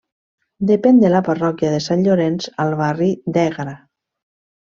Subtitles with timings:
[0.69, 3.77] Depèn de la parròquia de Sant Llorenç, al barri d'Ègara.